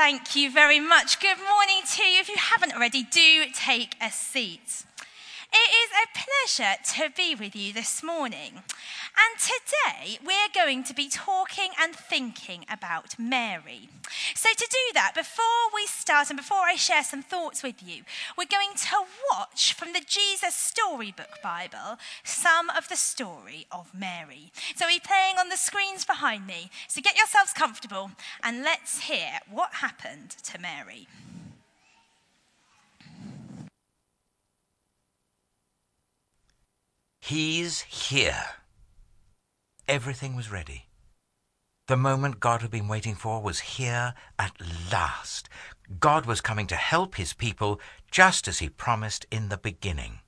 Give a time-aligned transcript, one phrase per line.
[0.00, 1.20] Thank you very much.
[1.20, 2.20] Good morning to you.
[2.20, 4.86] If you haven't already, do take a seat.
[5.52, 6.18] It is a
[6.56, 8.52] pleasure to be with you this morning.
[8.54, 13.88] And today we're going to be talking and thinking about Mary.
[14.36, 18.04] So, to do that, before we start and before I share some thoughts with you,
[18.38, 24.52] we're going to watch from the Jesus Storybook Bible some of the story of Mary.
[24.76, 26.70] So, we're playing on the screens behind me.
[26.86, 28.12] So, get yourselves comfortable
[28.44, 31.08] and let's hear what happened to Mary.
[37.30, 38.56] He's here.
[39.86, 40.86] Everything was ready.
[41.86, 44.56] The moment God had been waiting for was here at
[44.90, 45.48] last.
[46.00, 47.80] God was coming to help his people
[48.10, 50.18] just as he promised in the beginning.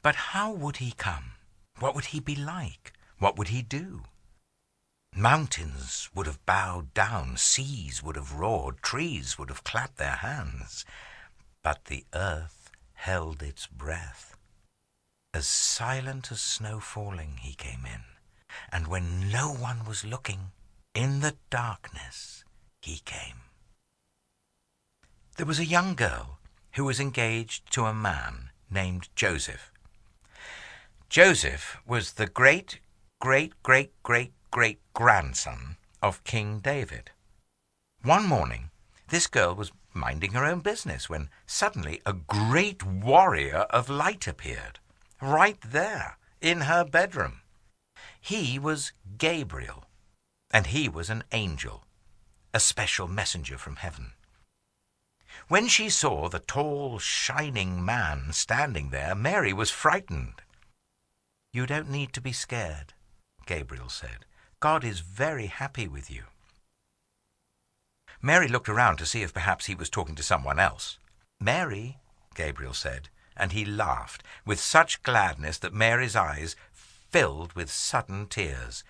[0.00, 1.32] But how would he come?
[1.78, 2.94] What would he be like?
[3.18, 4.04] What would he do?
[5.14, 10.86] Mountains would have bowed down, seas would have roared, trees would have clapped their hands.
[11.62, 14.38] But the earth held its breath.
[15.32, 18.02] As silent as snow falling, he came in,
[18.72, 20.50] and when no one was looking,
[20.92, 22.44] in the darkness,
[22.82, 23.42] he came.
[25.36, 26.40] There was a young girl
[26.72, 29.72] who was engaged to a man named Joseph.
[31.08, 32.80] Joseph was the great,
[33.20, 37.12] great, great, great, great grandson of King David.
[38.02, 38.70] One morning,
[39.08, 44.80] this girl was minding her own business when suddenly a great warrior of light appeared
[45.20, 47.40] right there in her bedroom.
[48.20, 49.84] He was Gabriel,
[50.50, 51.84] and he was an angel,
[52.52, 54.12] a special messenger from heaven.
[55.48, 60.42] When she saw the tall, shining man standing there, Mary was frightened.
[61.52, 62.94] You don't need to be scared,
[63.46, 64.26] Gabriel said.
[64.60, 66.24] God is very happy with you.
[68.22, 70.98] Mary looked around to see if perhaps he was talking to someone else.
[71.40, 71.98] Mary,
[72.34, 73.08] Gabriel said,
[73.40, 78.84] and he laughed with such gladness that Mary's eyes filled with sudden tears.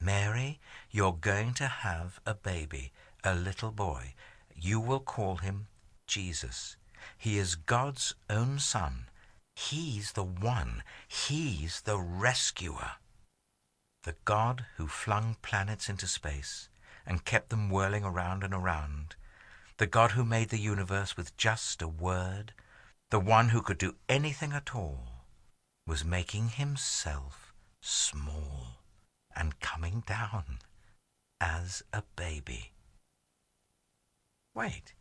[0.00, 0.60] Mary,
[0.90, 4.14] you're going to have a baby, a little boy.
[4.54, 5.68] You will call him
[6.06, 6.76] Jesus.
[7.16, 9.06] He is God's own son.
[9.54, 10.82] He's the one.
[11.06, 12.92] He's the rescuer.
[14.02, 16.68] The God who flung planets into space
[17.06, 19.14] and kept them whirling around and around.
[19.78, 22.52] The God who made the universe with just a word
[23.12, 25.26] the one who could do anything at all,
[25.86, 27.52] was making himself
[27.82, 28.78] small
[29.36, 30.58] and coming down
[31.38, 32.72] as a baby.
[34.54, 34.94] Wait,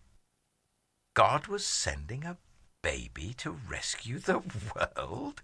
[1.13, 2.35] God was sending a
[2.83, 4.39] baby to rescue the
[4.75, 5.41] world?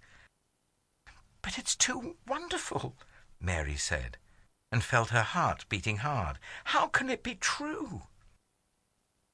[1.42, 2.96] But it's too wonderful,
[3.40, 4.18] Mary said,
[4.74, 6.38] and felt her heart beating hard.
[6.66, 8.02] How can it be true?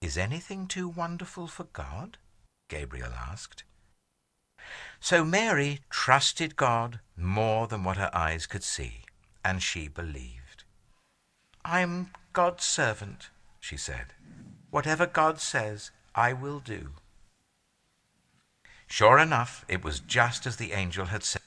[0.03, 2.19] Is anything too wonderful for God?
[2.73, 3.63] Gabriel asked.
[4.99, 9.01] So Mary trusted God more than what her eyes could see,
[9.45, 10.63] and she believed.
[11.63, 13.29] I'm God's servant,
[13.59, 14.07] she said.
[14.71, 16.93] Whatever God says, I will do.
[18.87, 21.43] Sure enough, it was just as the angel had said.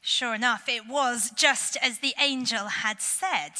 [0.00, 3.52] Sure enough, it was just as the angel had said.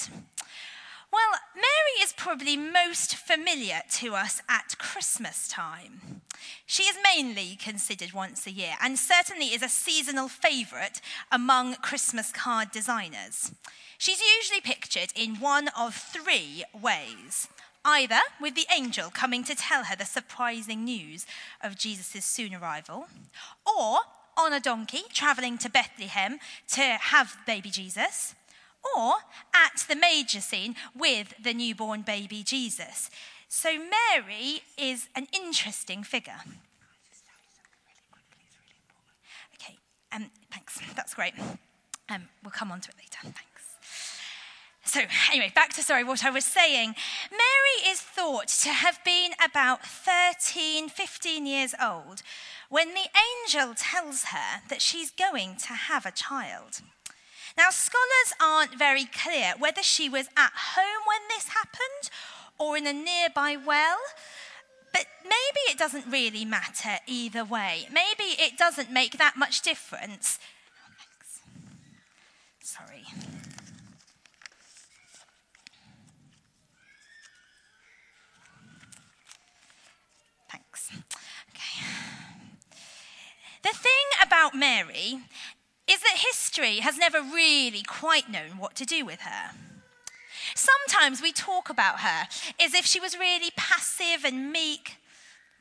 [1.15, 6.23] Well, Mary is probably most familiar to us at Christmas time.
[6.67, 12.33] She is mainly considered once a year and certainly is a seasonal favourite among Christmas
[12.33, 13.53] card designers.
[13.97, 17.47] She's usually pictured in one of three ways
[17.85, 21.27] either with the angel coming to tell her the surprising news
[21.63, 23.07] of Jesus' soon arrival,
[23.65, 23.99] or
[24.37, 26.41] on a donkey travelling to Bethlehem
[26.73, 28.35] to have baby Jesus
[28.97, 29.15] or
[29.55, 33.11] at the major scene with the newborn baby Jesus.
[33.49, 36.41] So Mary is an interesting figure.
[39.55, 39.77] Okay,
[40.13, 40.81] um, thanks.
[40.97, 41.35] That's great.
[42.09, 43.19] Um, we'll come on to it later.
[43.23, 43.55] Thanks.
[44.87, 45.01] So,
[45.31, 46.95] anyway, back to sorry, what I was saying.
[47.31, 52.23] Mary is thought to have been about 13, 15 years old
[52.69, 53.09] when the
[53.49, 56.83] angel tells her that she's going to have a child.
[57.57, 62.11] Now, scholars aren't very clear whether she was at home when this happened
[62.59, 63.99] or in a nearby well.
[64.93, 67.89] But maybe it doesn't really matter either way.
[67.91, 70.39] Maybe it doesn't make that much difference.
[72.61, 73.05] Sorry.
[80.51, 80.91] Thanks.
[81.51, 81.85] Okay.
[83.63, 83.93] The thing
[84.23, 85.21] about Mary
[85.89, 89.51] is that history has never really quite known what to do with her.
[90.55, 92.27] Sometimes we talk about her
[92.61, 94.97] as if she was really passive and meek,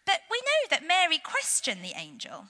[0.05, 2.45] but we know that Mary questioned the angel.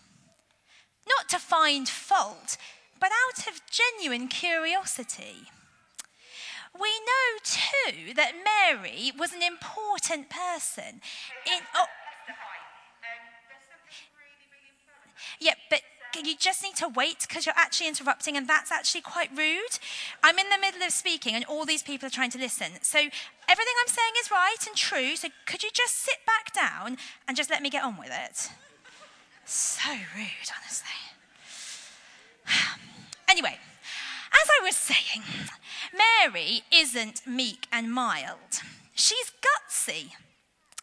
[1.08, 2.58] Not to find fault,
[3.00, 5.50] but out of genuine curiosity.
[6.74, 11.02] We know too that Mary was an important person
[11.46, 11.62] in.
[11.76, 11.86] Oh,
[15.40, 15.82] yeah, but
[16.22, 19.80] you just need to wait because you're actually interrupting, and that's actually quite rude.
[20.24, 22.74] I'm in the middle of speaking, and all these people are trying to listen.
[22.82, 25.16] So everything I'm saying is right and true.
[25.16, 28.50] So could you just sit back down and just let me get on with it?
[29.46, 30.88] So rude, honestly.
[33.30, 33.58] Anyway,
[34.32, 35.24] as I was saying,
[35.92, 38.62] Mary isn't meek and mild.
[38.94, 40.12] She's gutsy.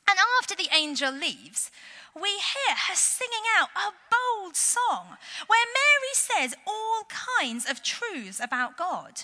[0.09, 1.71] And after the angel leaves,
[2.15, 5.17] we hear her singing out a bold song
[5.47, 9.23] where Mary says all kinds of truths about God.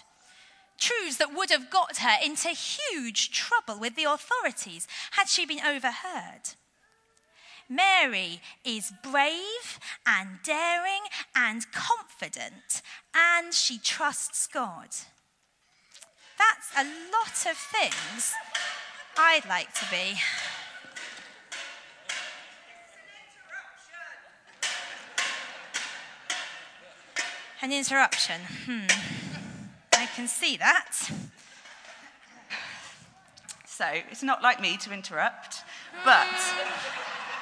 [0.79, 5.65] Truths that would have got her into huge trouble with the authorities had she been
[5.65, 6.55] overheard.
[7.69, 11.03] Mary is brave and daring
[11.35, 12.83] and confident,
[13.15, 14.89] and she trusts God.
[16.39, 18.35] That's a lot of things
[19.19, 20.19] I'd like to be.
[27.67, 28.41] An interruption.
[28.65, 28.87] Hmm.
[29.93, 31.11] I can see that.
[33.67, 35.65] So it's not like me to interrupt,
[36.05, 36.29] but.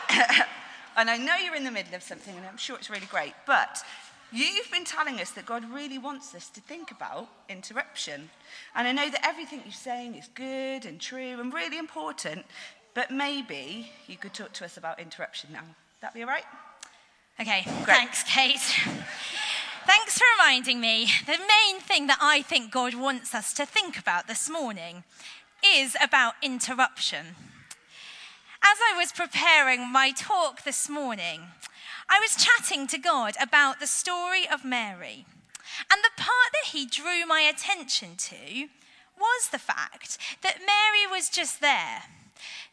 [0.97, 3.35] and I know you're in the middle of something, and I'm sure it's really great,
[3.47, 3.85] but
[4.33, 8.31] You've been telling us that God really wants us to think about interruption.
[8.75, 12.47] And I know that everything you're saying is good and true and really important,
[12.95, 15.65] but maybe you could talk to us about interruption now.
[16.01, 16.45] That be all right?
[17.41, 17.97] Okay, Great.
[17.97, 18.61] thanks, Kate.
[19.87, 21.09] Thanks for reminding me.
[21.27, 25.05] The main thing that I think God wants us to think about this morning
[25.65, 27.37] is about interruption.
[28.63, 31.43] As I was preparing my talk this morning,
[32.09, 35.27] I was chatting to God about the story of Mary.
[35.93, 38.69] And the part that he drew my attention to
[39.19, 42.05] was the fact that Mary was just there,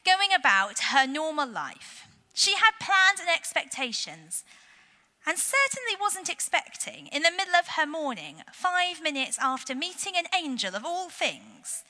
[0.05, 2.07] going about her normal life.
[2.33, 4.45] She had plans and expectations,
[5.25, 10.25] and certainly wasn't expecting, in the middle of her morning, five minutes after meeting an
[10.35, 11.83] angel of all things,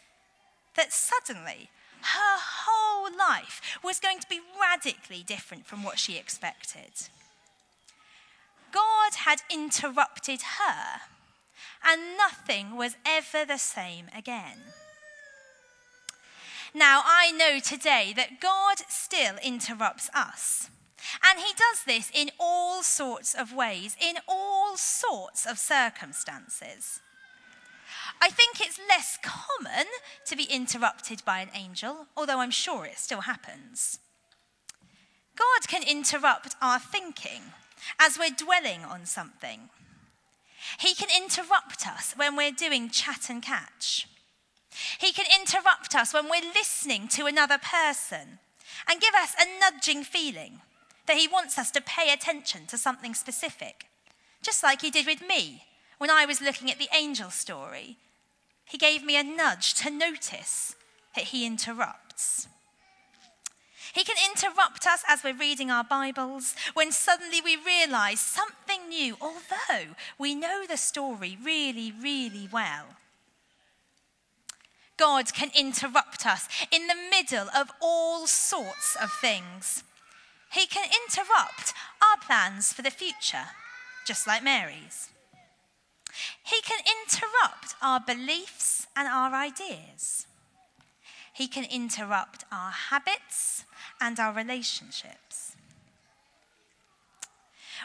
[0.75, 1.69] that suddenly
[2.01, 7.09] her whole life was going to be radically different from what she expected.
[8.71, 11.01] God had interrupted her,
[11.83, 14.59] and nothing was ever the same again.
[16.73, 20.69] Now, I know today that God still interrupts us.
[21.27, 26.99] And he does this in all sorts of ways, in all sorts of circumstances.
[28.21, 29.87] I think it's less common
[30.25, 33.99] to be interrupted by an angel, although I'm sure it still happens.
[35.35, 37.41] God can interrupt our thinking
[37.99, 39.69] as we're dwelling on something.
[40.79, 44.07] He can interrupt us when we're doing chat and catch.
[44.99, 48.39] He can interrupt us when we're listening to another person
[48.87, 50.61] and give us a nudging feeling
[51.11, 53.87] that he wants us to pay attention to something specific,
[54.41, 55.65] just like he did with me
[55.97, 57.97] when I was looking at the angel story.
[58.63, 60.73] He gave me a nudge to notice
[61.13, 62.47] that he interrupts.
[63.91, 69.17] He can interrupt us as we're reading our Bibles when suddenly we realize something new,
[69.19, 72.85] although we know the story really, really well.
[74.95, 79.83] God can interrupt us in the middle of all sorts of things.
[80.51, 83.45] He can interrupt our plans for the future,
[84.05, 85.09] just like Mary's.
[86.43, 90.27] He can interrupt our beliefs and our ideas.
[91.33, 93.63] He can interrupt our habits
[94.01, 95.55] and our relationships.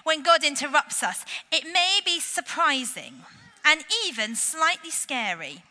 [0.02, 3.24] When God interrupts us, it may be surprising
[3.64, 5.62] and even slightly scary,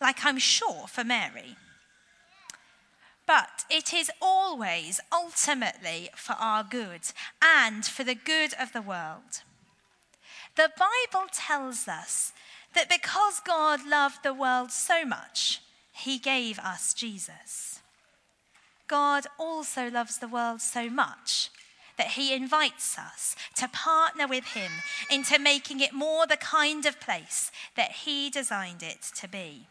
[0.00, 1.56] like I'm sure for Mary.
[3.26, 7.00] But it is always ultimately for our good
[7.42, 9.42] and for the good of the world.
[10.56, 12.32] The Bible tells us
[12.74, 15.62] that because God loved the world so much,
[15.92, 17.80] he gave us Jesus.
[18.86, 21.50] God also loves the world so much
[21.96, 24.70] that he invites us to partner with him
[25.10, 29.66] into making it more the kind of place that he designed it to be.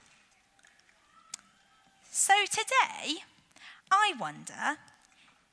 [2.10, 3.24] So today,
[3.96, 4.80] I wonder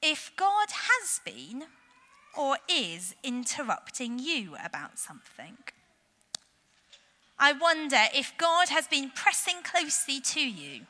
[0.03, 1.65] if God has been
[2.37, 5.59] or is interrupting you about something.
[7.39, 10.87] I wonder if God has been pressing closely to you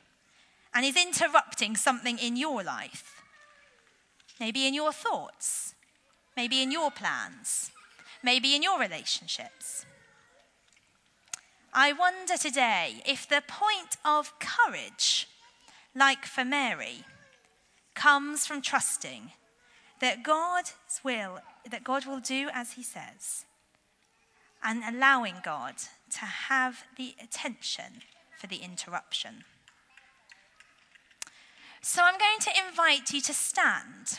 [0.72, 3.20] and is interrupting something in your life.
[4.38, 5.74] Maybe in your thoughts,
[6.36, 7.72] maybe in your plans,
[8.22, 9.84] maybe in your relationships.
[11.74, 15.28] I wonder today if the point of courage,
[15.96, 17.04] like for Mary,
[18.00, 19.32] comes from trusting
[20.00, 21.40] that God's will,
[21.70, 23.44] that God will do as he says,
[24.62, 25.74] and allowing God
[26.12, 28.02] to have the attention
[28.38, 29.44] for the interruption.
[31.82, 34.18] So I'm going to invite you to stand.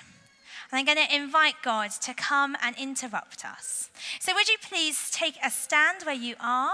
[0.71, 3.89] And I'm going to invite God to come and interrupt us.
[4.21, 6.71] So, would you please take a stand where you are?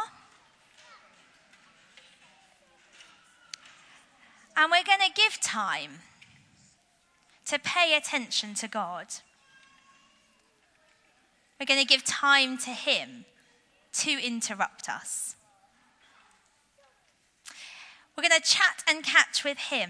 [4.56, 6.02] And we're going to give time
[7.48, 9.08] to pay attention to God.
[11.60, 13.26] We're going to give time to Him
[13.94, 15.36] to interrupt us.
[18.16, 19.90] We're going to chat and catch with Him.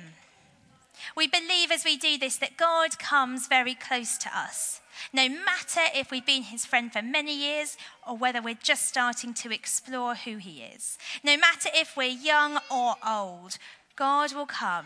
[1.15, 4.81] We believe as we do this that God comes very close to us.
[5.13, 9.33] No matter if we've been his friend for many years or whether we're just starting
[9.35, 10.97] to explore who he is.
[11.23, 13.57] No matter if we're young or old,
[13.95, 14.85] God will come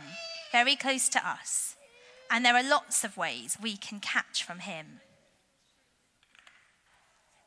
[0.52, 1.76] very close to us.
[2.34, 5.02] And there are lots of ways we can catch from him.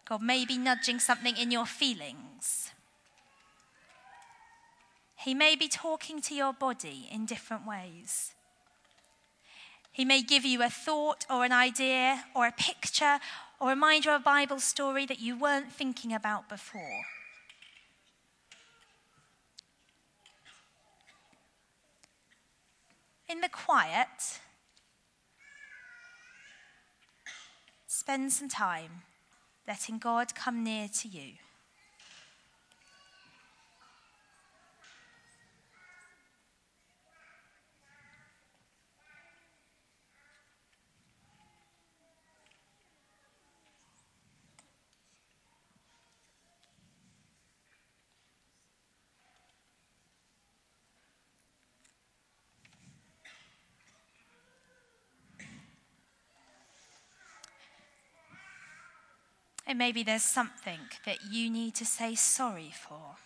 [0.07, 2.71] God may be nudging something in your feelings.
[5.17, 8.35] He may be talking to your body in different ways.
[9.91, 13.21] He may give you a thought or an idea or a picture
[13.59, 17.01] or remind you of a Bible story that you weren't thinking about before.
[23.27, 24.41] In the quiet,
[28.05, 29.01] spend some time
[29.67, 31.33] letting God come near to you.
[59.67, 63.17] And maybe there's something that you need to say sorry for.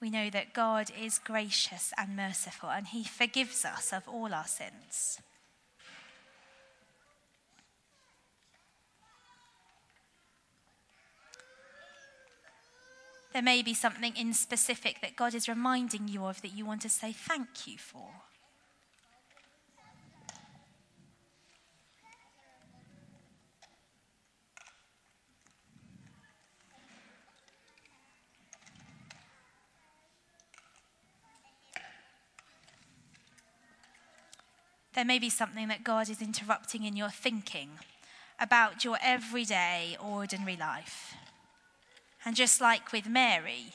[0.00, 4.46] We know that God is gracious and merciful, and He forgives us of all our
[4.46, 5.18] sins.
[13.38, 16.82] There may be something in specific that God is reminding you of that you want
[16.82, 18.10] to say thank you for.
[34.94, 37.70] There may be something that God is interrupting in your thinking
[38.40, 41.14] about your everyday, ordinary life.
[42.28, 43.72] And just like with Mary,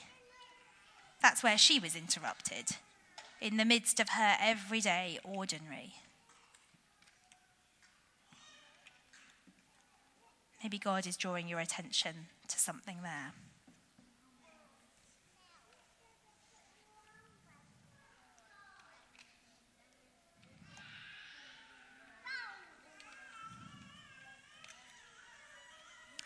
[1.23, 2.77] that's where she was interrupted,
[3.41, 5.95] in the midst of her everyday ordinary.
[10.61, 13.31] Maybe God is drawing your attention to something there.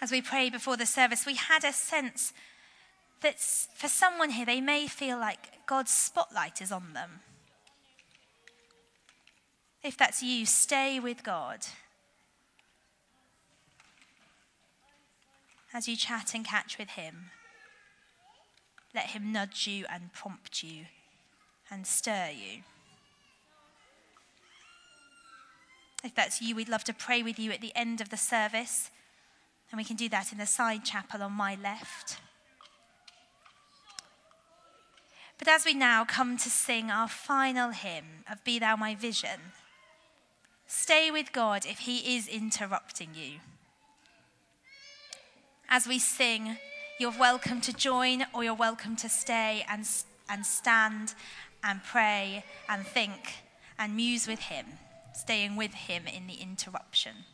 [0.01, 2.34] As we prayed before the service, we had a sense
[3.22, 7.22] that for someone here, they may feel like God's spotlight is on them.
[9.84, 11.66] If that's you, stay with God.
[15.74, 17.32] As you chat and catch with Him,
[18.94, 20.86] let Him nudge you and prompt you
[21.70, 22.63] and stir you.
[26.04, 28.92] If that's you, we'd love to pray with you at the end of the service.
[29.72, 32.20] And we can do that in the side chapel on my left.
[35.38, 39.40] But as we now come to sing our final hymn of Be Thou My Vision,
[40.66, 43.40] stay with God if He is interrupting you.
[45.70, 46.58] As we sing,
[47.00, 49.88] you're welcome to join or you're welcome to stay and,
[50.28, 51.14] and stand
[51.64, 53.44] and pray and think
[53.78, 54.66] and muse with Him,
[55.14, 57.26] staying with Him in the interruption.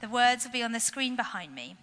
[0.00, 1.76] The words will be on the screen behind me.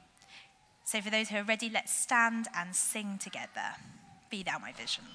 [0.83, 3.75] So, for those who are ready, let's stand and sing together.
[4.29, 5.05] Be thou my vision.